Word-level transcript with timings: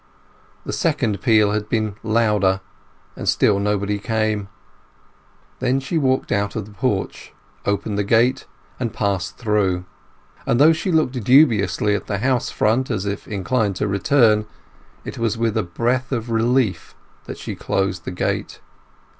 The 0.65 0.73
second 0.73 1.21
peal 1.21 1.51
had 1.51 1.69
been 1.69 1.93
louder, 2.01 2.61
and 3.15 3.29
still 3.29 3.59
nobody 3.59 3.99
came. 3.99 4.49
Then 5.59 5.79
she 5.79 5.99
walked 5.99 6.31
out 6.31 6.55
of 6.55 6.65
the 6.65 6.71
porch, 6.71 7.33
opened 7.67 7.99
the 7.99 8.03
gate, 8.03 8.47
and 8.79 8.95
passed 8.95 9.37
through. 9.37 9.85
And 10.47 10.59
though 10.59 10.73
she 10.73 10.91
looked 10.91 11.23
dubiously 11.23 11.93
at 11.93 12.07
the 12.07 12.17
house 12.17 12.49
front 12.49 12.89
as 12.89 13.05
if 13.05 13.27
inclined 13.27 13.75
to 13.75 13.87
return, 13.87 14.47
it 15.05 15.19
was 15.19 15.37
with 15.37 15.55
a 15.55 15.61
breath 15.61 16.11
of 16.11 16.31
relief 16.31 16.95
that 17.25 17.37
she 17.37 17.53
closed 17.53 18.03
the 18.03 18.09
gate. 18.09 18.59